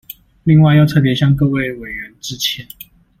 [0.45, 2.67] 另外要特別向各位委員致歉